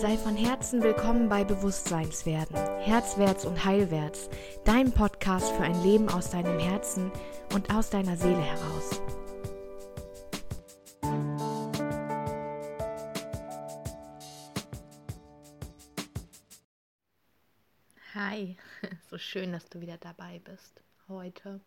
[0.00, 4.30] Sei von Herzen willkommen bei Bewusstseinswerden, Herzwärts und Heilwärts,
[4.64, 7.10] dein Podcast für ein Leben aus deinem Herzen
[7.52, 9.00] und aus deiner Seele heraus.
[18.14, 18.56] Hi,
[19.10, 21.60] so schön, dass du wieder dabei bist heute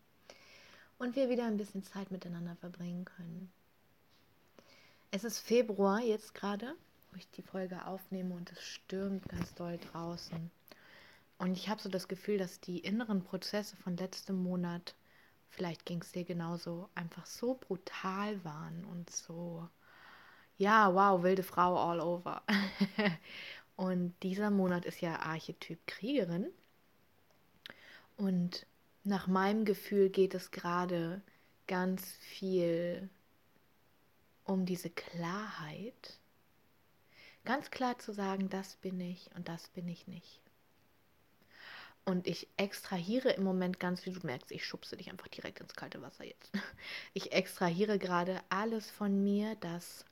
[1.00, 3.52] und wir wieder ein bisschen Zeit miteinander verbringen können.
[5.12, 6.76] Es ist Februar jetzt gerade
[7.12, 10.50] wo ich die Folge aufnehme und es stürmt ganz doll draußen.
[11.38, 14.96] Und ich habe so das Gefühl, dass die inneren Prozesse von letztem Monat,
[15.50, 19.68] vielleicht ging es dir genauso, einfach so brutal waren und so,
[20.58, 22.44] ja, wow, wilde Frau all over.
[23.76, 26.48] und dieser Monat ist ja Archetyp Kriegerin.
[28.18, 28.68] Und
[29.04, 31.22] nach meinem Gefühl geht es gerade
[31.66, 33.10] ganz viel
[34.44, 36.21] um diese Klarheit
[37.46, 40.42] Ganz klar zu sagen, das bin ich und das bin ich nicht.
[42.06, 45.76] Und ich extrahiere im Moment ganz, wie du merkst, ich schubse dich einfach direkt ins
[45.76, 46.52] kalte Wasser jetzt.
[47.14, 50.06] Ich extrahiere gerade alles von mir, das,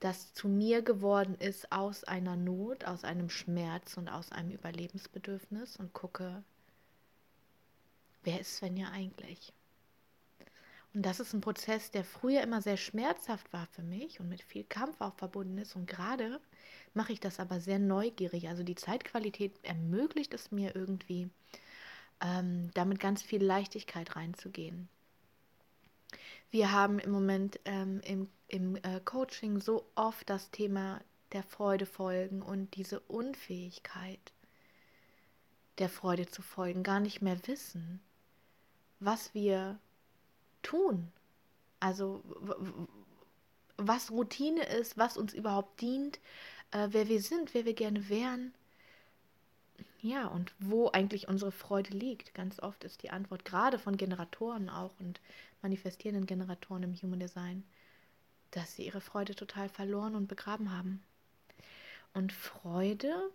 [0.00, 5.76] das zu mir geworden ist aus einer Not, aus einem Schmerz und aus einem Überlebensbedürfnis
[5.76, 6.44] und gucke,
[8.22, 9.52] wer ist Svenja eigentlich?
[10.94, 14.42] Und das ist ein Prozess, der früher immer sehr schmerzhaft war für mich und mit
[14.42, 15.76] viel Kampf auch verbunden ist.
[15.76, 16.40] Und gerade
[16.94, 18.48] mache ich das aber sehr neugierig.
[18.48, 21.28] Also die Zeitqualität ermöglicht es mir irgendwie,
[22.20, 24.88] ähm, damit ganz viel Leichtigkeit reinzugehen.
[26.50, 31.00] Wir haben im Moment ähm, im, im äh, Coaching so oft das Thema
[31.32, 34.32] der Freude folgen und diese Unfähigkeit
[35.76, 38.00] der Freude zu folgen, gar nicht mehr wissen,
[38.98, 39.78] was wir
[40.62, 41.10] tun.
[41.80, 42.22] Also
[43.76, 46.18] was Routine ist, was uns überhaupt dient,
[46.72, 48.52] äh, wer wir sind, wer wir gerne wären.
[50.00, 52.34] Ja, und wo eigentlich unsere Freude liegt.
[52.34, 55.20] Ganz oft ist die Antwort gerade von Generatoren auch und
[55.62, 57.64] manifestierenden Generatoren im Human Design,
[58.52, 61.02] dass sie ihre Freude total verloren und begraben haben.
[62.14, 63.30] Und Freude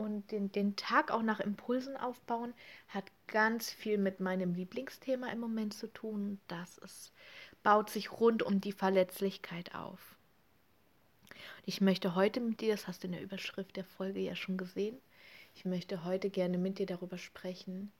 [0.00, 2.54] und den, den Tag auch nach Impulsen aufbauen,
[2.88, 6.40] hat ganz viel mit meinem Lieblingsthema im Moment zu tun.
[6.48, 7.12] Das ist,
[7.62, 10.16] baut sich rund um die Verletzlichkeit auf.
[11.66, 14.56] Ich möchte heute mit dir, das hast du in der Überschrift der Folge ja schon
[14.56, 14.96] gesehen,
[15.54, 17.92] ich möchte heute gerne mit dir darüber sprechen,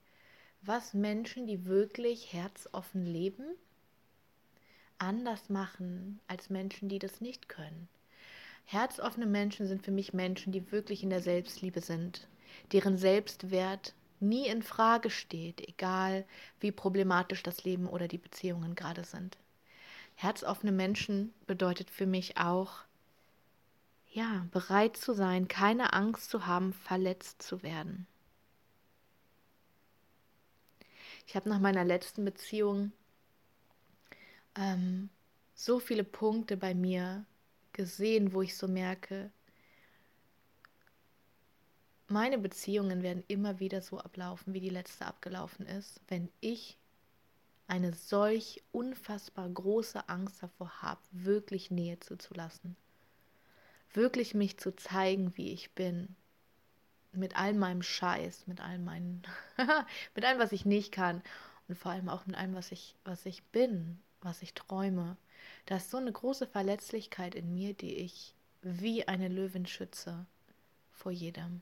[0.63, 3.45] was Menschen, die wirklich herzoffen leben,
[4.97, 7.87] anders machen als Menschen, die das nicht können.
[8.71, 12.29] Herzoffene Menschen sind für mich Menschen, die wirklich in der Selbstliebe sind,
[12.71, 16.23] deren Selbstwert nie in Frage steht, egal
[16.61, 19.37] wie problematisch das Leben oder die Beziehungen gerade sind.
[20.15, 22.85] Herzoffene Menschen bedeutet für mich auch,
[24.09, 28.07] ja, bereit zu sein, keine Angst zu haben, verletzt zu werden.
[31.27, 32.93] Ich habe nach meiner letzten Beziehung
[34.55, 35.09] ähm,
[35.55, 37.25] so viele Punkte bei mir
[37.73, 39.31] gesehen, wo ich so merke,
[42.07, 46.77] meine Beziehungen werden immer wieder so ablaufen, wie die letzte abgelaufen ist, wenn ich
[47.67, 52.75] eine solch unfassbar große Angst davor habe, wirklich Nähe zuzulassen.
[53.93, 56.15] Wirklich mich zu zeigen, wie ich bin.
[57.13, 59.21] Mit all meinem Scheiß, mit all meinen,
[60.15, 61.21] mit allem, was ich nicht kann
[61.67, 65.15] und vor allem auch mit allem, was ich, was ich bin, was ich träume.
[65.65, 70.25] Da ist so eine große Verletzlichkeit in mir, die ich wie eine Löwin schütze
[70.91, 71.61] vor jedem,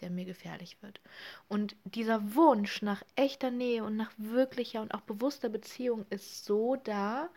[0.00, 1.00] der mir gefährlich wird.
[1.48, 6.76] Und dieser Wunsch nach echter Nähe und nach wirklicher und auch bewusster Beziehung ist so
[6.76, 7.28] da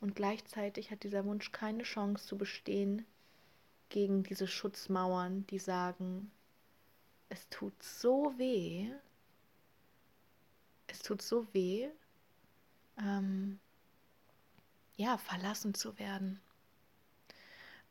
[0.00, 3.06] und gleichzeitig hat dieser Wunsch keine Chance zu bestehen
[3.88, 6.30] gegen diese Schutzmauern, die sagen,
[7.28, 8.90] es tut so weh,
[10.86, 11.88] es tut so weh,
[12.98, 13.58] ähm,
[15.00, 16.40] ja, verlassen zu werden,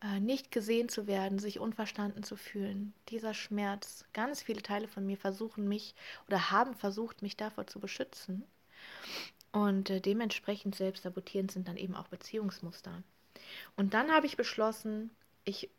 [0.03, 2.93] äh, nicht gesehen zu werden, sich unverstanden zu fühlen.
[3.09, 5.95] Dieser Schmerz, ganz viele Teile von mir versuchen mich
[6.27, 8.43] oder haben versucht, mich davor zu beschützen.
[9.51, 13.01] Und äh, dementsprechend selbst sabotierend sind dann eben auch Beziehungsmuster.
[13.75, 15.09] Und dann habe ich beschlossen,
[15.45, 15.71] ich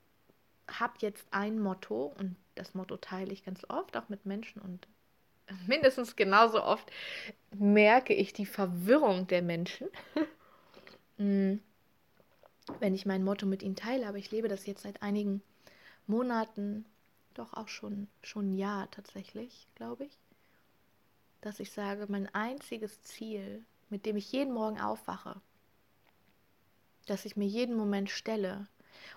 [0.67, 4.89] habe jetzt ein Motto und das Motto teile ich ganz oft auch mit Menschen und
[5.69, 6.91] mindestens genauso oft
[7.53, 9.89] merke ich die Verwirrung der Menschen.
[11.21, 11.61] Hm.
[12.79, 15.43] wenn ich mein Motto mit ihnen teile, aber ich lebe das jetzt seit einigen
[16.07, 16.87] Monaten,
[17.35, 20.19] doch auch schon, schon ein Jahr tatsächlich, glaube ich,
[21.43, 25.43] dass ich sage, mein einziges Ziel, mit dem ich jeden Morgen aufwache,
[27.05, 28.67] dass ich mir jeden Moment stelle,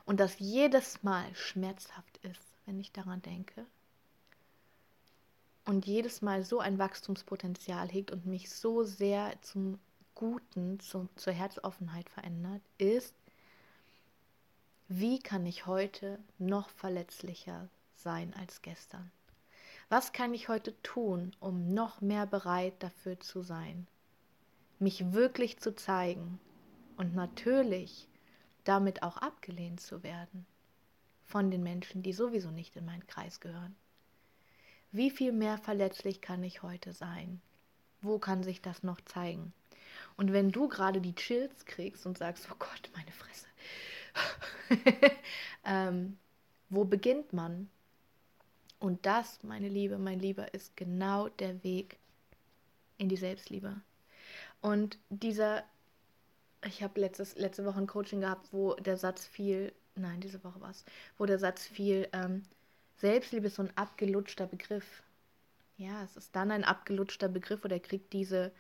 [0.03, 3.65] und das jedes Mal schmerzhaft ist, wenn ich daran denke.
[5.63, 9.79] Und jedes Mal so ein Wachstumspotenzial hegt und mich so sehr zum
[10.15, 13.15] Guten, zum, zur Herzoffenheit verändert, ist,
[14.88, 19.12] wie kann ich heute noch verletzlicher sein als gestern?
[19.89, 23.88] Was kann ich heute tun, um noch mehr bereit dafür zu sein?
[24.80, 26.39] Mich wirklich zu zeigen
[26.98, 28.07] und natürlich
[28.63, 30.45] damit auch abgelehnt zu werden
[31.24, 33.75] von den Menschen, die sowieso nicht in meinen Kreis gehören.
[34.92, 37.42] Wie viel mehr verletzlich kann ich heute sein?
[38.01, 39.54] Wo kann sich das noch zeigen?
[40.15, 43.48] Und wenn du gerade die Chills kriegst und sagst, oh Gott, meine Fresse,
[45.65, 46.18] ähm,
[46.69, 47.69] wo beginnt man?
[48.80, 51.98] Und das, meine Liebe, mein Lieber, ist genau der Weg
[52.98, 53.81] in die Selbstliebe.
[54.62, 55.63] Und dieser,
[56.65, 60.71] ich habe letzte Woche ein Coaching gehabt, wo der Satz fiel, nein, diese Woche war
[60.71, 60.86] es,
[61.18, 62.44] wo der Satz fiel, ähm,
[62.98, 65.04] Selbstliebe ist so ein abgelutschter Begriff.
[65.77, 68.51] Ja, es ist dann ein abgelutschter Begriff oder kriegt diese,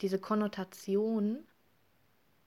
[0.00, 1.46] diese Konnotation,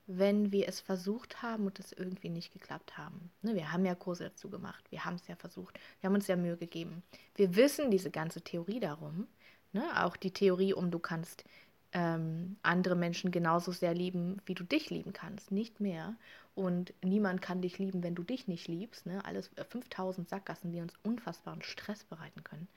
[0.06, 3.30] wenn wir es versucht haben und es irgendwie nicht geklappt haben.
[3.42, 6.26] Ne, wir haben ja Kurse dazu gemacht, wir haben es ja versucht, wir haben uns
[6.26, 7.02] ja Mühe gegeben.
[7.34, 9.28] Wir wissen diese ganze Theorie darum,
[9.72, 11.44] ne, auch die Theorie um, du kannst
[11.92, 16.16] ähm, andere Menschen genauso sehr lieben, wie du dich lieben kannst, nicht mehr.
[16.54, 19.06] Und niemand kann dich lieben, wenn du dich nicht liebst.
[19.06, 19.24] Ne?
[19.24, 22.68] Alles 5000 äh, Sackgassen, die uns unfassbaren Stress bereiten können.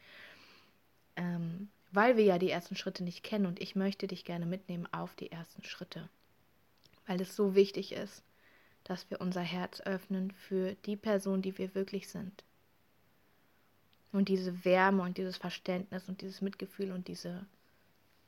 [1.15, 4.87] Ähm, weil wir ja die ersten Schritte nicht kennen und ich möchte dich gerne mitnehmen
[4.91, 6.09] auf die ersten Schritte
[7.05, 8.23] weil es so wichtig ist,
[8.83, 12.43] dass wir unser Herz öffnen für die Person, die wir wirklich sind.
[14.11, 17.45] Und diese Wärme und dieses Verständnis und dieses Mitgefühl und diese,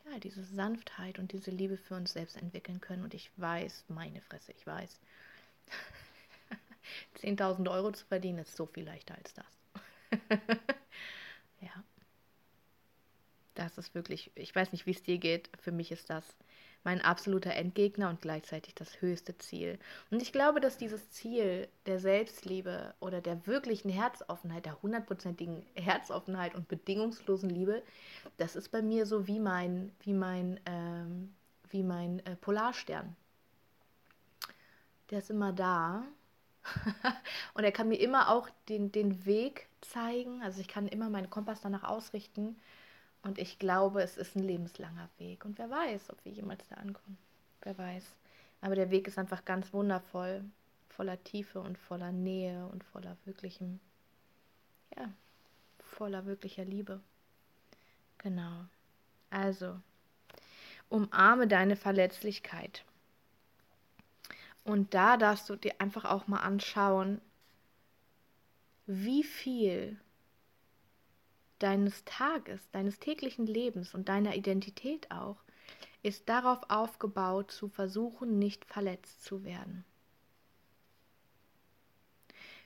[0.05, 3.03] ja, diese Sanftheit und diese Liebe für uns selbst entwickeln können.
[3.03, 4.99] Und ich weiß, meine Fresse, ich weiß,
[7.21, 9.45] 10.000 Euro zu verdienen ist so viel leichter als das.
[11.61, 11.83] ja.
[13.57, 15.49] Das ist wirklich, ich weiß nicht, wie es dir geht.
[15.59, 16.23] Für mich ist das
[16.83, 19.79] mein absoluter Endgegner und gleichzeitig das höchste Ziel.
[20.11, 26.53] Und ich glaube, dass dieses Ziel der Selbstliebe oder der wirklichen Herzoffenheit, der hundertprozentigen Herzoffenheit
[26.53, 27.81] und bedingungslosen Liebe,
[28.37, 31.33] das ist bei mir so wie mein, wie mein, ähm,
[31.71, 33.15] wie mein äh, Polarstern.
[35.09, 36.03] Der ist immer da.
[37.55, 40.43] und er kann mir immer auch den, den Weg zeigen.
[40.43, 42.55] Also ich kann immer meinen Kompass danach ausrichten
[43.27, 45.43] und ich glaube, es ist ein lebenslanger Weg.
[45.43, 47.17] Und wer weiß, ob wir jemals da ankommen.
[47.61, 48.15] Wer weiß.
[48.61, 50.45] Aber der Weg ist einfach ganz wundervoll,
[50.87, 53.81] voller Tiefe und voller Nähe und voller wirklichem,
[54.95, 55.11] ja,
[55.77, 57.01] voller wirklicher Liebe.
[58.17, 58.63] Genau.
[59.29, 59.77] Also,
[60.87, 62.85] umarme deine Verletzlichkeit.
[64.63, 67.19] Und da darfst du dir einfach auch mal anschauen,
[68.85, 69.99] wie viel
[71.59, 75.37] deines Tages, deines täglichen Lebens und deiner Identität auch,
[76.03, 79.83] ist darauf aufgebaut, zu versuchen, nicht verletzt zu werden.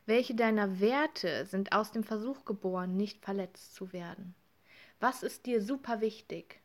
[0.06, 4.36] Welche deiner Werte sind aus dem Versuch geboren, nicht verletzt zu werden?
[5.00, 6.60] Was ist dir super wichtig?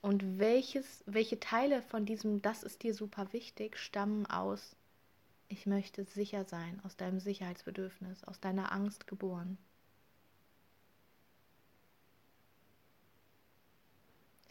[0.00, 4.76] Und welches, welche Teile von diesem Das ist dir super wichtig stammen aus
[5.48, 9.58] Ich möchte sicher sein, aus deinem Sicherheitsbedürfnis, aus deiner Angst geboren?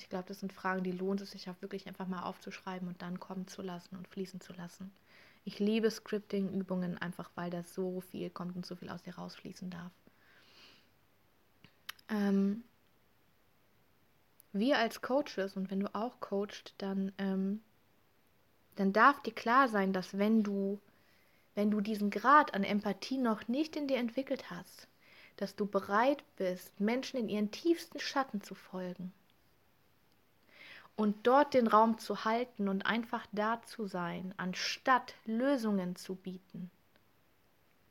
[0.09, 2.99] Ich glaube, das sind Fragen, die lohnt es sich auch wirklich einfach mal aufzuschreiben und
[2.99, 4.91] dann kommen zu lassen und fließen zu lassen.
[5.45, 9.69] Ich liebe Scripting-Übungen einfach, weil da so viel kommt und so viel aus dir rausfließen
[9.69, 9.91] darf.
[12.09, 12.63] Ähm,
[14.51, 17.61] wir als Coaches und wenn du auch coachst, dann, ähm,
[18.77, 20.81] dann darf dir klar sein, dass wenn du,
[21.53, 24.87] wenn du diesen Grad an Empathie noch nicht in dir entwickelt hast,
[25.37, 29.13] dass du bereit bist, Menschen in ihren tiefsten Schatten zu folgen
[30.99, 36.69] und dort den Raum zu halten und einfach da zu sein, anstatt Lösungen zu bieten,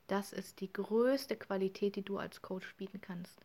[0.09, 3.41] das ist die größte Qualität, die du als Coach bieten kannst.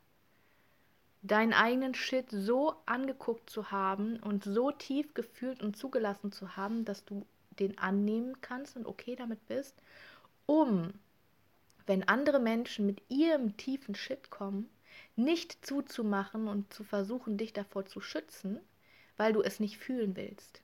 [1.22, 6.84] Deinen eigenen Shit so angeguckt zu haben und so tief gefühlt und zugelassen zu haben,
[6.84, 9.78] dass du den annehmen kannst und okay damit bist,
[10.46, 10.94] um,
[11.86, 14.70] wenn andere Menschen mit ihrem tiefen Shit kommen,
[15.16, 18.60] nicht zuzumachen und zu versuchen, dich davor zu schützen,
[19.18, 20.62] weil du es nicht fühlen willst.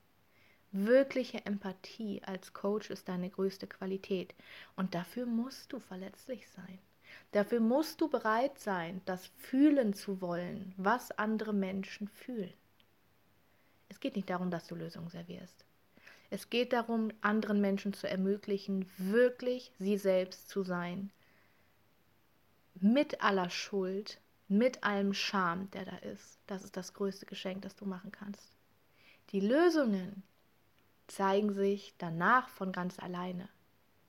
[0.71, 4.35] Wirkliche Empathie als Coach ist deine größte Qualität
[4.75, 6.79] und dafür musst du verletzlich sein.
[7.31, 12.53] Dafür musst du bereit sein, das fühlen zu wollen, was andere Menschen fühlen.
[13.87, 15.65] Es geht nicht darum, dass du Lösungen servierst.
[16.29, 21.11] Es geht darum, anderen Menschen zu ermöglichen, wirklich sie selbst zu sein.
[22.75, 26.39] Mit aller Schuld, mit allem Scham, der da ist.
[26.47, 28.51] Das ist das größte Geschenk, das du machen kannst.
[29.29, 30.23] Die Lösungen
[31.07, 33.47] zeigen sich danach von ganz alleine.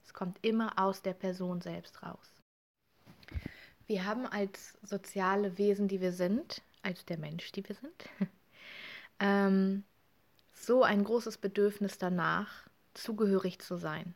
[0.05, 2.41] Es kommt immer aus der Person selbst raus.
[3.87, 8.09] Wir haben als soziale Wesen, die wir sind, als der Mensch, die wir sind,
[9.21, 9.85] ähm,
[10.55, 14.15] so ein großes Bedürfnis danach, zugehörig zu sein.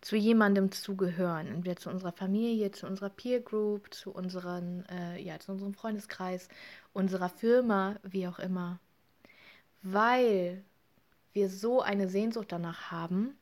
[0.00, 5.20] Zu jemandem zu gehören, entweder zu unserer Familie, zu unserer Peer Group, zu, unseren, äh,
[5.20, 6.48] ja, zu unserem Freundeskreis,
[6.92, 8.78] unserer Firma, wie auch immer.
[9.82, 10.64] Weil
[11.32, 13.36] wir so eine Sehnsucht danach haben,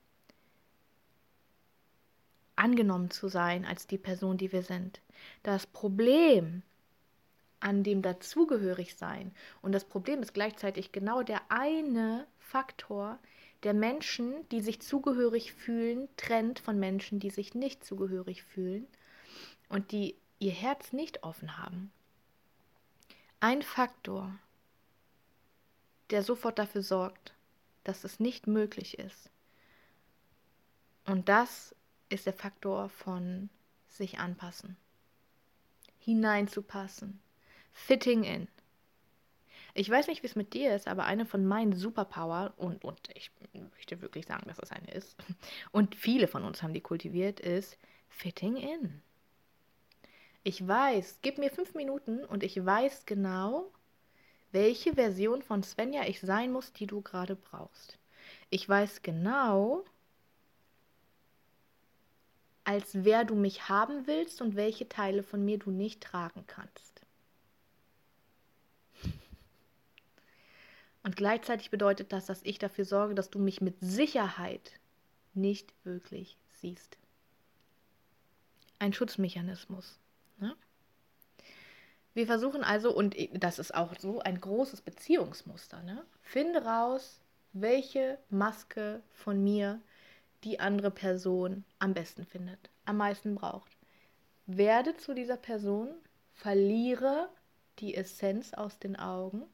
[2.57, 5.01] angenommen zu sein als die Person, die wir sind.
[5.43, 6.63] Das Problem
[7.61, 9.33] an dem Dazugehörigsein
[9.63, 16.09] und das Problem ist gleichzeitig genau der eine Faktor, der Menschen, die sich zugehörig fühlen,
[16.17, 18.87] trennt von Menschen, die sich nicht zugehörig fühlen
[19.69, 21.91] und die ihr Herz nicht offen haben.
[23.41, 24.39] Ein Faktor,
[26.11, 27.35] der sofort dafür sorgt,
[27.85, 29.31] dass es nicht möglich ist.
[31.05, 31.75] Und das
[32.09, 33.49] ist der Faktor von
[33.89, 34.77] sich anpassen,
[35.99, 37.21] hineinzupassen,
[37.73, 38.49] fitting in.
[39.79, 42.99] Ich weiß nicht, wie es mit dir ist, aber eine von meinen Superpower, und, und
[43.15, 45.17] ich möchte wirklich sagen, dass es eine ist,
[45.71, 47.79] und viele von uns haben die kultiviert, ist
[48.09, 49.03] fitting in.
[50.45, 53.71] Ich weiß, gib mir fünf Minuten und ich weiß genau,
[54.51, 57.99] welche Version von Svenja ich sein muss, die du gerade brauchst.
[58.49, 59.85] Ich weiß genau,
[62.65, 66.96] als wer du mich haben willst und welche Teile von mir du nicht tragen kannst.
[71.07, 74.73] Und gleichzeitig bedeutet das, dass ich dafür sorge, dass du mich mit Sicherheit
[75.35, 76.99] nicht wirklich siehst.
[78.81, 80.01] Ein Schutzmechanismus.
[80.39, 80.57] Ne?
[82.13, 86.05] Wir versuchen also, und das ist auch so ein großes Beziehungsmuster, ne?
[86.23, 87.21] finde raus,
[87.53, 89.81] welche Maske von mir
[90.43, 93.71] die andere Person am besten findet, am meisten braucht.
[94.47, 95.89] Werde zu dieser Person,
[96.33, 97.29] verliere
[97.79, 99.45] die Essenz aus den Augen.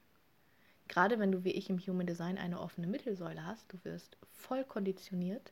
[0.93, 4.63] Gerade wenn du wie ich im Human Design eine offene Mittelsäule hast, du wirst voll
[4.63, 5.51] konditioniert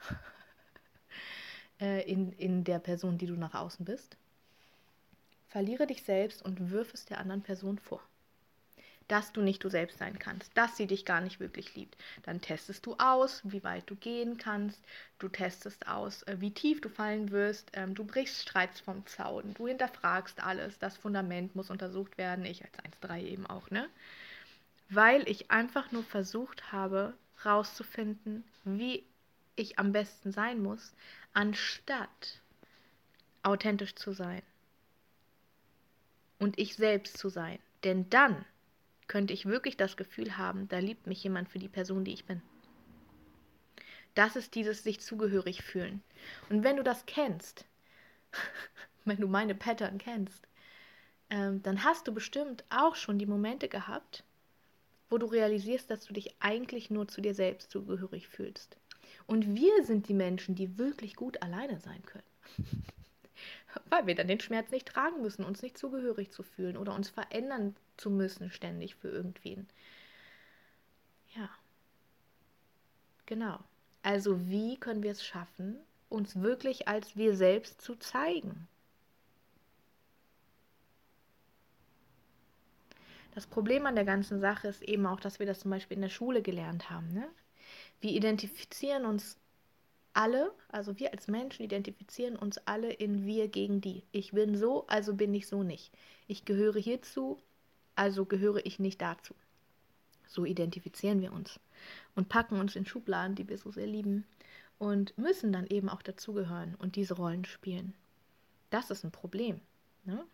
[1.80, 4.16] äh, in, in der Person, die du nach außen bist.
[5.46, 8.02] Verliere dich selbst und wirf es der anderen Person vor
[9.06, 11.96] dass du nicht du selbst sein kannst, dass sie dich gar nicht wirklich liebt.
[12.22, 14.80] Dann testest du aus, wie weit du gehen kannst,
[15.18, 19.54] du testest aus, äh, wie tief du fallen wirst, ähm, du brichst Streits vom Zaun,
[19.54, 23.88] du hinterfragst alles, das Fundament muss untersucht werden, ich als 1.3 eben auch, ne?
[24.90, 29.04] Weil ich einfach nur versucht habe, rauszufinden, wie
[29.56, 30.94] ich am besten sein muss,
[31.32, 32.42] anstatt
[33.42, 34.42] authentisch zu sein
[36.38, 37.58] und ich selbst zu sein.
[37.84, 38.44] Denn dann
[39.06, 42.24] könnte ich wirklich das Gefühl haben, da liebt mich jemand für die Person, die ich
[42.24, 42.42] bin.
[44.14, 46.02] Das ist dieses sich zugehörig fühlen.
[46.48, 47.64] Und wenn du das kennst,
[49.04, 50.46] wenn du meine Pattern kennst,
[51.30, 54.24] ähm, dann hast du bestimmt auch schon die Momente gehabt,
[55.10, 58.76] wo du realisierst, dass du dich eigentlich nur zu dir selbst zugehörig fühlst.
[59.26, 62.24] Und wir sind die Menschen, die wirklich gut alleine sein können.
[63.90, 67.10] Weil wir dann den Schmerz nicht tragen müssen, uns nicht zugehörig zu fühlen oder uns
[67.10, 69.68] verändern zu müssen ständig für irgendwen.
[71.36, 71.50] Ja.
[73.26, 73.60] Genau.
[74.02, 75.76] Also wie können wir es schaffen,
[76.08, 78.66] uns wirklich als wir selbst zu zeigen?
[83.32, 86.02] Das Problem an der ganzen Sache ist eben auch, dass wir das zum Beispiel in
[86.02, 87.12] der Schule gelernt haben.
[87.12, 87.28] Ne?
[88.00, 89.38] Wir identifizieren uns
[90.12, 94.02] alle, also wir als Menschen identifizieren uns alle in wir gegen die.
[94.10, 95.92] Ich bin so, also bin ich so nicht.
[96.26, 97.38] Ich gehöre hierzu,
[97.94, 99.34] also gehöre ich nicht dazu.
[100.26, 101.60] So identifizieren wir uns
[102.14, 104.24] und packen uns in Schubladen, die wir so sehr lieben
[104.78, 107.94] und müssen dann eben auch dazugehören und diese Rollen spielen.
[108.70, 109.60] Das ist ein Problem.
[110.04, 110.24] Ne?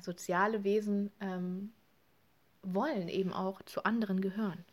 [0.00, 1.72] Soziale Wesen ähm,
[2.64, 4.64] wollen eben auch zu anderen gehören.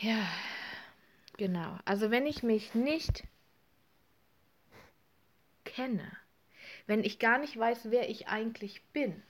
[0.00, 0.26] Ja,
[1.36, 1.78] Genau.
[1.84, 3.24] Also wenn ich mich nicht
[5.64, 6.16] kenne,
[6.86, 9.22] wenn ich gar nicht weiß, wer ich eigentlich bin,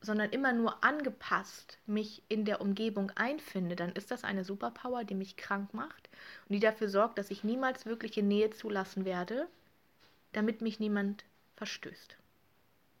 [0.00, 5.16] sondern immer nur angepasst mich in der Umgebung einfinde, dann ist das eine Superpower, die
[5.16, 6.08] mich krank macht
[6.48, 9.48] und die dafür sorgt, dass ich niemals wirkliche Nähe zulassen werde,
[10.32, 11.24] damit mich niemand
[11.56, 12.16] verstößt.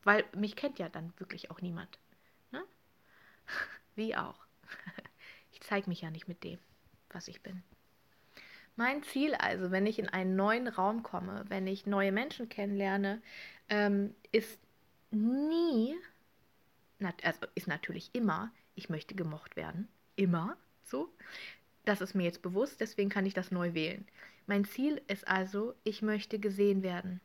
[0.02, 1.98] Weil mich kennt ja dann wirklich auch niemand.
[3.94, 4.38] Wie auch.
[5.50, 6.58] Ich zeige mich ja nicht mit dem,
[7.10, 7.64] was ich bin.
[8.76, 13.20] Mein Ziel also, wenn ich in einen neuen Raum komme, wenn ich neue Menschen kennenlerne,
[13.68, 14.60] ähm, ist
[15.10, 15.96] nie,
[17.00, 19.88] also ist natürlich immer, ich möchte gemocht werden.
[20.14, 21.12] Immer so.
[21.84, 24.06] Das ist mir jetzt bewusst, deswegen kann ich das neu wählen.
[24.46, 27.20] Mein Ziel ist also, ich möchte gesehen werden.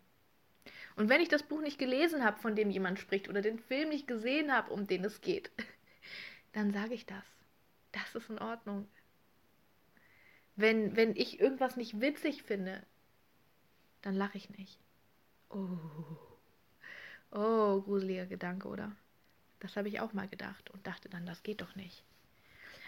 [0.96, 3.90] Und wenn ich das Buch nicht gelesen habe, von dem jemand spricht, oder den Film
[3.90, 5.52] nicht gesehen habe, um den es geht,
[6.54, 7.24] dann sage ich das.
[7.92, 8.88] Das ist in Ordnung.
[10.56, 12.84] Wenn, wenn ich irgendwas nicht witzig finde,
[14.02, 14.80] dann lache ich nicht.
[15.50, 15.78] Oh.
[17.32, 18.92] Oh, gruseliger Gedanke, oder?
[19.60, 22.04] Das habe ich auch mal gedacht und dachte dann, das geht doch nicht.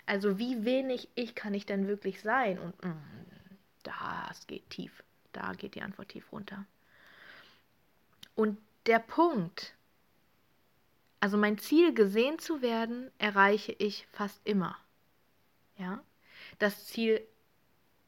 [0.05, 2.59] Also wie wenig ich kann ich denn wirklich sein?
[2.59, 5.03] Und mm, das geht tief.
[5.31, 6.65] Da geht die Antwort tief runter.
[8.35, 9.73] Und der Punkt,
[11.25, 14.77] also mein Ziel gesehen zu werden, erreiche ich fast immer.
[15.75, 16.03] Ja?
[16.59, 17.19] Das Ziel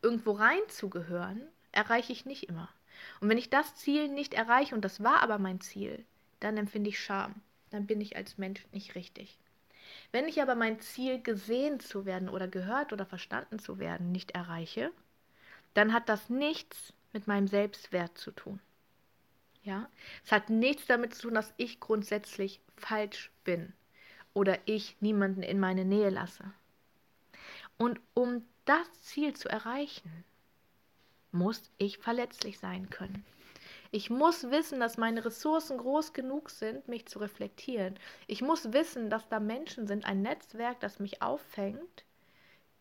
[0.03, 2.69] irgendwo reinzugehören, erreiche ich nicht immer.
[3.19, 6.05] Und wenn ich das Ziel nicht erreiche, und das war aber mein Ziel,
[6.41, 7.41] dann empfinde ich Scham.
[7.71, 9.39] Dann bin ich als Mensch nicht richtig.
[10.11, 14.29] Wenn ich aber mein Ziel gesehen zu werden oder gehört oder verstanden zu werden nicht
[14.35, 14.91] erreiche,
[15.73, 18.59] dann hat das nichts mit meinem Selbstwert zu tun.
[19.67, 19.89] Ja?
[20.23, 23.73] Es hat nichts damit zu tun, dass ich grundsätzlich falsch bin
[24.33, 26.53] oder ich niemanden in meine Nähe lasse.
[27.77, 30.23] Und um das Ziel zu erreichen,
[31.33, 33.25] muss ich verletzlich sein können.
[33.91, 37.99] Ich muss wissen, dass meine Ressourcen groß genug sind, mich zu reflektieren.
[38.25, 42.05] Ich muss wissen, dass da Menschen sind, ein Netzwerk, das mich auffängt,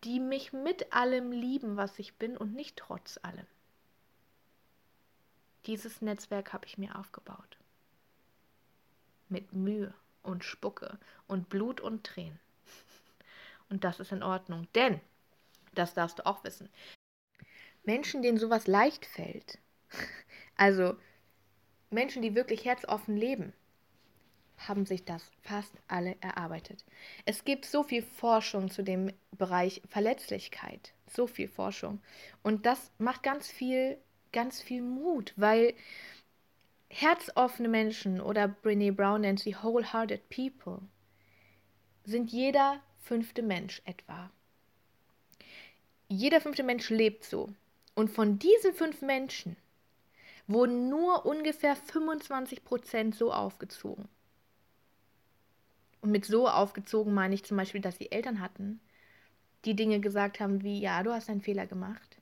[0.04, 3.46] die mich mit allem lieben, was ich bin und nicht trotz allem.
[5.66, 7.58] Dieses Netzwerk habe ich mir aufgebaut.
[9.28, 9.92] Mit Mühe
[10.22, 12.40] und Spucke und Blut und Tränen.
[13.68, 15.00] Und das ist in Ordnung, denn,
[15.74, 16.68] das darfst du auch wissen,
[17.82, 19.58] Menschen, denen sowas leicht fällt,
[20.56, 20.96] also
[21.90, 23.52] Menschen, die wirklich herzoffen leben,
[24.58, 26.84] haben sich das fast alle erarbeitet.
[27.24, 32.00] Es gibt so viel Forschung zu dem Bereich Verletzlichkeit, so viel Forschung.
[32.42, 33.98] Und das macht ganz viel,
[34.36, 35.72] ganz viel Mut, weil
[36.90, 40.82] herzoffene Menschen oder Brene Brown nennt sie wholehearted people,
[42.04, 44.30] sind jeder fünfte Mensch etwa.
[46.08, 47.48] Jeder fünfte Mensch lebt so.
[47.94, 49.56] Und von diesen fünf Menschen
[50.46, 54.06] wurden nur ungefähr 25 Prozent so aufgezogen.
[56.02, 58.82] Und mit so aufgezogen meine ich zum Beispiel, dass sie Eltern hatten,
[59.64, 62.15] die Dinge gesagt haben wie, ja, du hast einen Fehler gemacht.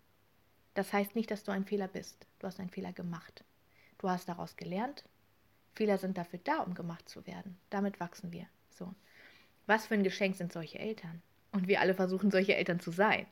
[0.74, 2.26] Das heißt nicht, dass du ein Fehler bist.
[2.38, 3.44] Du hast einen Fehler gemacht.
[3.98, 5.04] Du hast daraus gelernt.
[5.74, 7.58] Fehler sind dafür da, um gemacht zu werden.
[7.70, 8.46] Damit wachsen wir.
[8.70, 8.92] So.
[9.66, 11.22] Was für ein Geschenk sind solche Eltern?
[11.52, 13.26] Und wir alle versuchen, solche Eltern zu sein.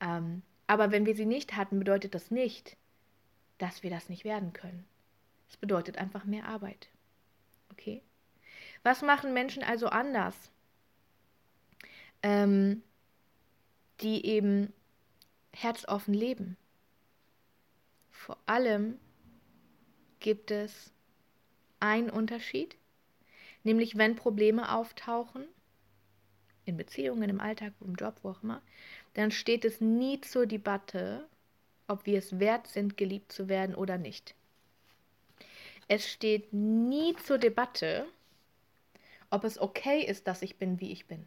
[0.00, 2.76] Ähm, aber wenn wir sie nicht hatten, bedeutet das nicht,
[3.58, 4.84] dass wir das nicht werden können.
[5.48, 6.88] Es bedeutet einfach mehr Arbeit.
[7.70, 8.02] Okay?
[8.82, 10.50] Was machen Menschen also anders,
[12.22, 12.82] ähm,
[14.00, 14.72] die eben
[15.52, 16.56] herzoffen leben?
[18.22, 19.00] Vor allem
[20.20, 20.92] gibt es
[21.80, 22.76] einen Unterschied,
[23.64, 25.44] nämlich wenn Probleme auftauchen,
[26.64, 28.62] in Beziehungen, im Alltag, im Job, wo auch immer,
[29.14, 31.26] dann steht es nie zur Debatte,
[31.88, 34.36] ob wir es wert sind, geliebt zu werden oder nicht.
[35.88, 38.06] Es steht nie zur Debatte,
[39.30, 41.26] ob es okay ist, dass ich bin, wie ich bin.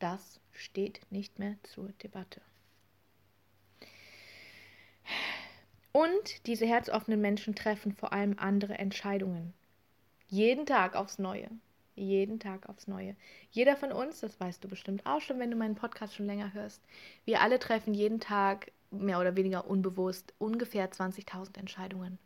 [0.00, 2.42] Das steht nicht mehr zur Debatte.
[5.92, 9.52] Und diese herzoffenen Menschen treffen vor allem andere Entscheidungen.
[10.28, 11.50] Jeden Tag aufs Neue.
[11.94, 13.14] Jeden Tag aufs Neue.
[13.50, 16.54] Jeder von uns, das weißt du bestimmt auch schon, wenn du meinen Podcast schon länger
[16.54, 16.82] hörst,
[17.26, 22.18] wir alle treffen jeden Tag mehr oder weniger unbewusst ungefähr 20.000 Entscheidungen.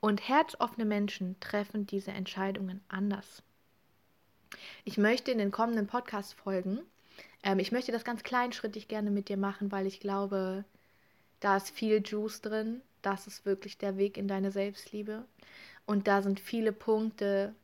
[0.00, 3.42] Und herzoffene Menschen treffen diese Entscheidungen anders.
[4.84, 6.80] Ich möchte in den kommenden Podcast-Folgen,
[7.42, 10.64] ähm, ich möchte das ganz kleinschrittig gerne mit dir machen, weil ich glaube,
[11.40, 12.80] da ist viel Juice drin.
[13.04, 15.24] Das ist wirklich der Weg in deine Selbstliebe.
[15.84, 17.54] Und da sind viele Punkte,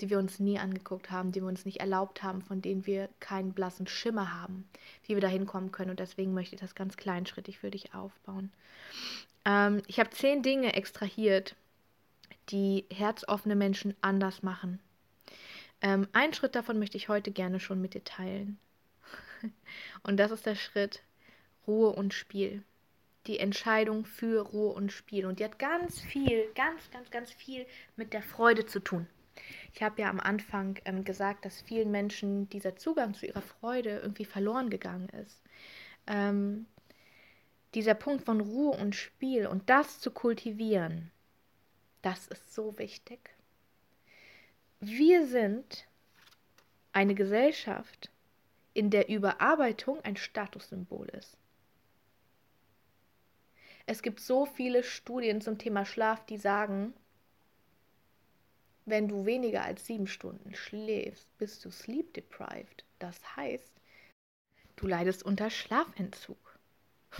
[0.00, 3.08] die wir uns nie angeguckt haben, die wir uns nicht erlaubt haben, von denen wir
[3.20, 4.68] keinen blassen Schimmer haben,
[5.04, 5.90] wie wir da hinkommen können.
[5.90, 8.50] Und deswegen möchte ich das ganz kleinschrittig für dich aufbauen.
[9.44, 11.54] Ähm, ich habe zehn Dinge extrahiert,
[12.48, 14.80] die herzoffene Menschen anders machen.
[15.82, 18.58] Ähm, einen Schritt davon möchte ich heute gerne schon mit dir teilen.
[20.02, 21.02] und das ist der Schritt
[21.66, 22.62] Ruhe und Spiel.
[23.26, 25.26] Die Entscheidung für Ruhe und Spiel.
[25.26, 29.06] Und die hat ganz viel, ganz, ganz, ganz viel mit der Freude zu tun.
[29.74, 33.98] Ich habe ja am Anfang ähm, gesagt, dass vielen Menschen dieser Zugang zu ihrer Freude
[33.98, 35.42] irgendwie verloren gegangen ist.
[36.06, 36.66] Ähm,
[37.74, 41.10] dieser Punkt von Ruhe und Spiel und das zu kultivieren,
[42.00, 43.18] das ist so wichtig.
[44.80, 45.86] Wir sind
[46.92, 48.10] eine Gesellschaft,
[48.72, 51.36] in der Überarbeitung ein Statussymbol ist.
[53.86, 56.92] Es gibt so viele Studien zum Thema Schlaf, die sagen,
[58.84, 62.84] wenn du weniger als sieben Stunden schläfst, bist du sleep deprived.
[62.98, 63.72] Das heißt,
[64.76, 66.58] du leidest unter Schlafentzug.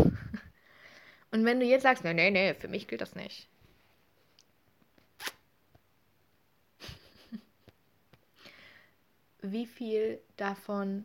[1.30, 3.48] Und wenn du jetzt sagst, nee, nee, nee, für mich gilt das nicht.
[9.42, 11.04] Wie viel davon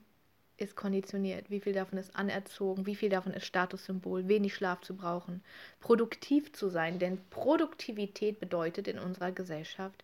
[0.62, 4.96] ist konditioniert, wie viel davon ist anerzogen, wie viel davon ist Statussymbol, wenig Schlaf zu
[4.96, 5.44] brauchen,
[5.80, 10.04] produktiv zu sein, denn Produktivität bedeutet in unserer Gesellschaft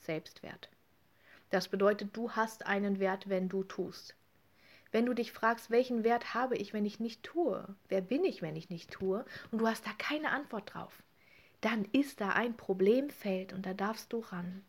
[0.00, 0.70] Selbstwert.
[1.50, 4.14] Das bedeutet, du hast einen Wert, wenn du tust.
[4.92, 7.66] Wenn du dich fragst, welchen Wert habe ich, wenn ich nicht tue?
[7.88, 9.24] Wer bin ich, wenn ich nicht tue?
[9.50, 11.02] Und du hast da keine Antwort drauf.
[11.60, 14.64] Dann ist da ein Problemfeld und da darfst du ran.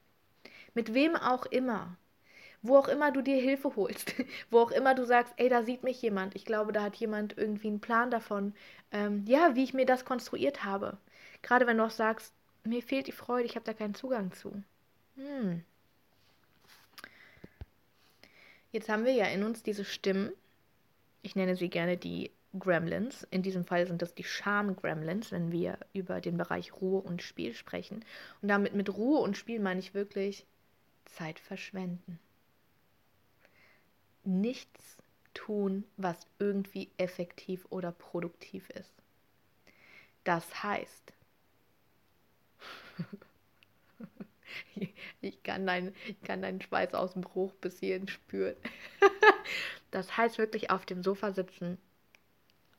[0.74, 1.96] Mit wem auch immer.
[2.62, 4.16] Wo auch immer du dir Hilfe holst.
[4.50, 6.36] Wo auch immer du sagst, ey, da sieht mich jemand.
[6.36, 8.54] Ich glaube, da hat jemand irgendwie einen Plan davon.
[8.92, 10.98] Ähm, ja, wie ich mir das konstruiert habe.
[11.42, 14.64] Gerade wenn du auch sagst, mir fehlt die Freude, ich habe da keinen Zugang zu.
[15.16, 15.64] Hm.
[18.72, 20.32] Jetzt haben wir ja in uns diese Stimmen.
[21.22, 23.26] Ich nenne sie gerne die Gremlins.
[23.32, 27.54] In diesem Fall sind das die Scham-Gremlins, wenn wir über den Bereich Ruhe und Spiel
[27.54, 28.04] sprechen.
[28.42, 30.46] Und damit mit Ruhe und Spiel meine ich wirklich
[31.06, 32.20] Zeit verschwenden.
[34.28, 34.98] Nichts
[35.34, 38.94] tun, was irgendwie effektiv oder produktiv ist.
[40.24, 41.14] Das heißt,
[45.22, 48.56] Ich kann, dein, ich kann deinen Schweiß aus dem Bruch bis hierhin spüren.
[49.92, 51.78] das heißt wirklich auf dem Sofa sitzen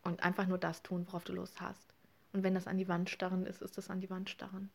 [0.02, 1.94] und einfach nur das tun, worauf du Lust hast.
[2.32, 4.70] Und wenn das an die Wand starren ist, ist das an die Wand starren.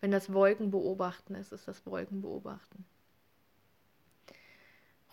[0.00, 2.84] Wenn das Wolken beobachten ist, ist das Wolken beobachten.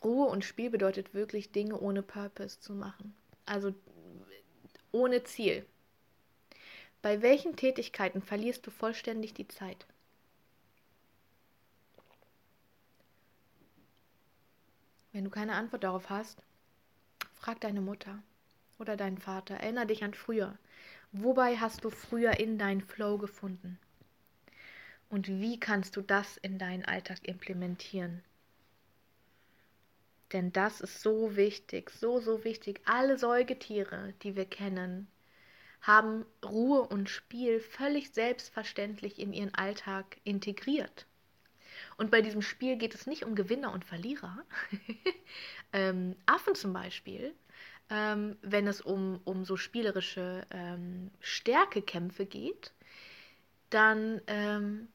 [0.04, 3.16] Ruhe und Spiel bedeutet wirklich Dinge ohne Purpose zu machen.
[3.46, 3.74] Also
[4.92, 5.66] ohne Ziel.
[7.02, 9.86] Bei welchen Tätigkeiten verlierst du vollständig die Zeit?
[15.12, 16.42] Wenn du keine Antwort darauf hast,
[17.36, 18.24] frag deine Mutter
[18.80, 19.56] oder deinen Vater.
[19.56, 20.58] Erinnere dich an früher.
[21.12, 23.78] Wobei hast du früher in deinen Flow gefunden?
[25.10, 28.24] Und wie kannst du das in deinen Alltag implementieren?
[30.34, 32.82] Denn das ist so wichtig, so, so wichtig.
[32.86, 35.08] Alle Säugetiere, die wir kennen,
[35.82, 41.06] haben Ruhe und Spiel völlig selbstverständlich in ihren Alltag integriert.
[41.98, 44.44] Und bei diesem Spiel geht es nicht um Gewinner und Verlierer.
[45.74, 47.36] ähm, Affen zum Beispiel,
[47.90, 52.74] ähm, wenn es um, um so spielerische ähm, Stärkekämpfe geht,
[53.70, 54.88] dann ähm,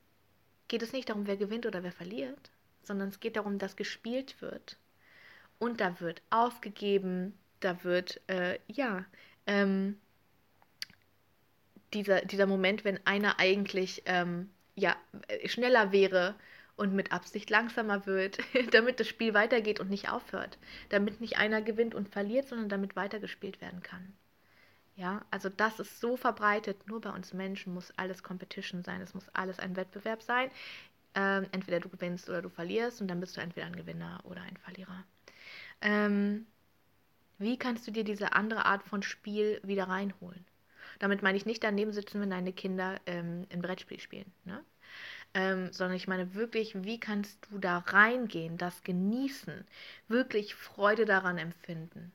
[0.69, 2.51] geht es nicht darum, wer gewinnt oder wer verliert,
[2.83, 4.79] sondern es geht darum, dass gespielt wird.
[5.59, 9.05] Und da wird aufgegeben, da wird, äh, ja,
[9.47, 9.99] ähm,
[11.95, 14.97] dieser, dieser Moment, wenn einer eigentlich ähm, ja,
[15.47, 16.35] schneller wäre
[16.77, 18.39] und mit Absicht langsamer wird,
[18.73, 20.59] damit das Spiel weitergeht und nicht aufhört.
[20.91, 24.15] Damit nicht einer gewinnt und verliert, sondern damit weitergespielt werden kann.
[24.95, 26.87] Ja, also das ist so verbreitet.
[26.89, 29.01] Nur bei uns Menschen muss alles Competition sein.
[29.01, 30.51] Es muss alles ein Wettbewerb sein.
[31.15, 34.43] Ähm, entweder du gewinnst oder du verlierst und dann bist du entweder ein Gewinner oder
[34.43, 35.05] ein Verlierer.
[35.81, 36.47] Ähm,
[37.39, 40.45] wie kannst du dir diese andere Art von Spiel wieder reinholen?
[40.99, 44.33] Damit meine ich nicht daneben sitzen, wenn deine Kinder ähm, ein Brettspiel spielen.
[44.45, 44.65] Ne?
[45.35, 49.67] ähm, sondern ich meine wirklich, wie kannst du da reingehen, das genießen,
[50.09, 52.13] wirklich Freude daran empfinden.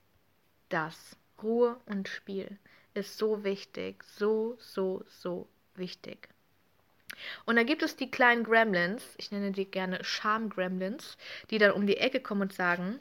[0.69, 2.57] Das Ruhe und Spiel
[2.93, 6.29] ist so wichtig, so, so, so wichtig.
[7.45, 11.17] Und dann gibt es die kleinen Gremlins, ich nenne die gerne Scham-Gremlins,
[11.51, 12.99] die dann um die Ecke kommen und sagen,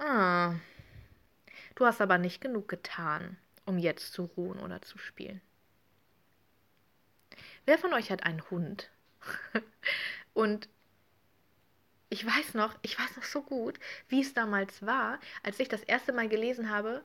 [0.00, 0.54] ah,
[1.74, 3.36] du hast aber nicht genug getan,
[3.66, 5.40] um jetzt zu ruhen oder zu spielen.
[7.66, 8.90] Wer von euch hat einen Hund?
[10.34, 10.68] und
[12.08, 15.82] ich weiß noch, ich weiß noch so gut, wie es damals war, als ich das
[15.82, 17.04] erste Mal gelesen habe,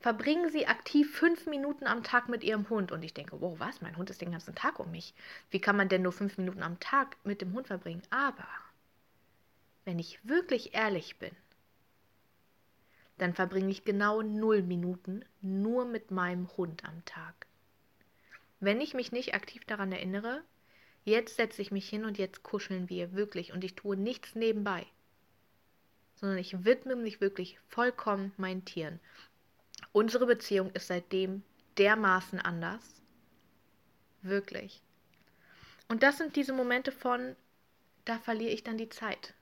[0.00, 2.90] verbringen Sie aktiv fünf Minuten am Tag mit Ihrem Hund.
[2.90, 3.80] Und ich denke, wow, was?
[3.80, 5.14] Mein Hund ist den ganzen Tag um mich.
[5.50, 8.02] Wie kann man denn nur fünf Minuten am Tag mit dem Hund verbringen?
[8.10, 8.48] Aber,
[9.84, 11.30] wenn ich wirklich ehrlich bin,
[13.22, 17.46] dann verbringe ich genau null Minuten nur mit meinem Hund am Tag.
[18.60, 20.42] Wenn ich mich nicht aktiv daran erinnere,
[21.04, 24.86] Jetzt setze ich mich hin und jetzt kuscheln wir wirklich und ich tue nichts nebenbei,
[26.14, 29.00] sondern ich widme mich wirklich vollkommen meinen Tieren.
[29.90, 31.42] Unsere Beziehung ist seitdem
[31.76, 33.02] dermaßen anders.
[34.22, 34.80] Wirklich.
[35.88, 37.34] Und das sind diese Momente von,
[38.04, 39.34] da verliere ich dann die Zeit.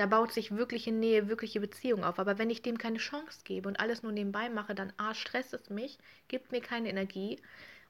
[0.00, 2.18] Da baut sich wirkliche Nähe, wirkliche Beziehung auf.
[2.18, 5.52] Aber wenn ich dem keine Chance gebe und alles nur nebenbei mache, dann A, stresst
[5.52, 7.38] es mich, gibt mir keine Energie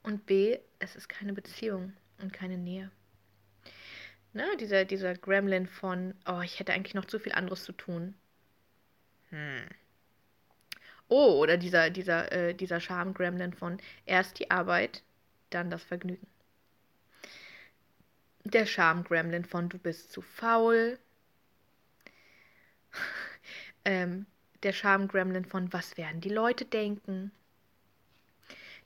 [0.02, 2.90] und B, es ist keine Beziehung und keine Nähe.
[4.32, 8.16] Ne, dieser, dieser Gremlin von, oh, ich hätte eigentlich noch zu viel anderes zu tun.
[9.28, 9.68] Hm.
[11.06, 15.04] Oh, oder dieser, dieser, äh, dieser Charme-Gremlin von erst die Arbeit,
[15.50, 16.26] dann das Vergnügen.
[18.42, 20.98] Der Charme-Gremlin von du bist zu faul,
[23.84, 24.26] ähm,
[24.62, 27.32] der Charme-Gremlin von Was werden die Leute denken?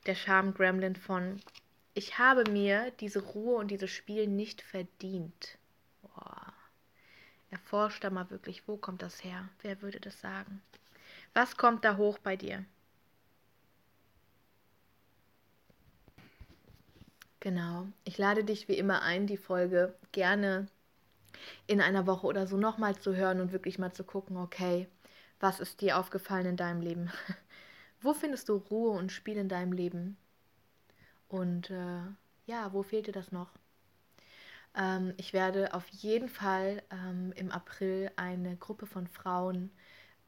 [0.05, 1.41] Der Charme-Gremlin von
[1.93, 5.57] Ich habe mir diese Ruhe und dieses Spiel nicht verdient.
[6.01, 6.53] Boah.
[7.49, 9.49] Erforscht da mal wirklich, wo kommt das her?
[9.61, 10.61] Wer würde das sagen?
[11.33, 12.65] Was kommt da hoch bei dir?
[17.39, 17.87] Genau.
[18.05, 20.67] Ich lade dich wie immer ein, die Folge gerne
[21.67, 24.87] in einer Woche oder so nochmal zu hören und wirklich mal zu gucken, okay,
[25.39, 27.11] was ist dir aufgefallen in deinem Leben?
[28.01, 30.17] wo findest du Ruhe und Spiel in deinem Leben?
[31.27, 32.01] Und äh,
[32.45, 33.49] ja, wo fehlt dir das noch?
[34.75, 39.71] Ähm, ich werde auf jeden Fall ähm, im April eine Gruppe von Frauen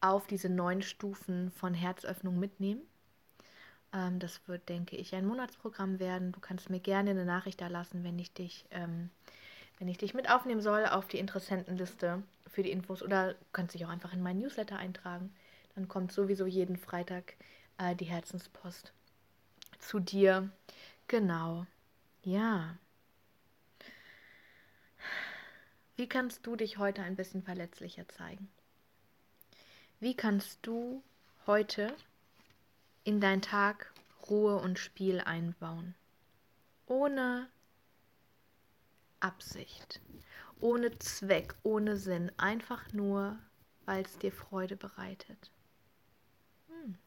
[0.01, 2.81] auf diese neun Stufen von Herzöffnung mitnehmen.
[3.93, 6.31] Ähm, das wird, denke ich, ein Monatsprogramm werden.
[6.31, 9.09] Du kannst mir gerne eine Nachricht da lassen, wenn ich dich ähm,
[9.77, 13.85] wenn ich dich mit aufnehmen soll auf die Interessentenliste für die Infos oder kannst dich
[13.85, 15.33] auch einfach in meinen Newsletter eintragen.
[15.75, 17.35] Dann kommt sowieso jeden Freitag
[17.77, 18.93] äh, die Herzenspost
[19.79, 20.49] zu dir.
[21.07, 21.67] Genau.
[22.23, 22.77] Ja.
[25.95, 28.49] Wie kannst du dich heute ein bisschen verletzlicher zeigen?
[29.99, 31.03] Wie kannst du
[31.47, 31.95] heute
[33.03, 33.91] in deinen Tag
[34.29, 35.95] Ruhe und Spiel einbauen,
[36.85, 37.47] ohne
[39.19, 40.01] Absicht,
[40.59, 43.37] ohne Zweck, ohne Sinn, einfach nur,
[43.85, 45.51] weil es dir Freude bereitet.
[46.67, 46.97] Hm.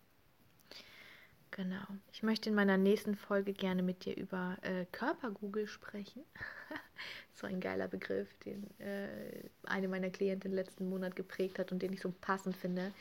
[1.51, 1.87] Genau.
[2.13, 6.23] Ich möchte in meiner nächsten Folge gerne mit dir über äh, Körpergoogle sprechen.
[7.35, 11.93] so ein geiler Begriff, den äh, eine meiner Klientinnen letzten Monat geprägt hat und den
[11.93, 12.93] ich so passend finde.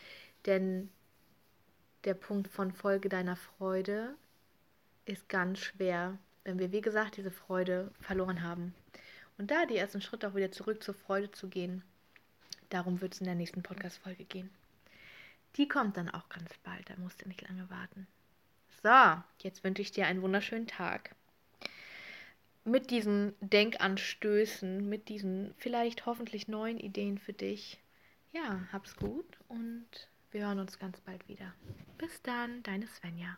[0.46, 0.90] Denn
[2.06, 4.16] der Punkt von Folge deiner Freude
[5.06, 8.74] ist ganz schwer, wenn wir, wie gesagt, diese Freude verloren haben.
[9.40, 11.82] Und da die ersten Schritte auch wieder zurück zur Freude zu gehen,
[12.70, 14.50] darum wird es in der nächsten Podcast-Folge gehen.
[15.56, 18.06] Die kommt dann auch ganz bald, da musst du nicht lange warten.
[18.84, 21.16] So, jetzt wünsche ich dir einen wunderschönen Tag.
[22.66, 27.80] Mit diesen Denkanstößen, mit diesen vielleicht hoffentlich neuen Ideen für dich.
[28.34, 29.88] Ja, hab's gut und
[30.32, 31.54] wir hören uns ganz bald wieder.
[31.98, 33.38] Bis dann, deine Svenja.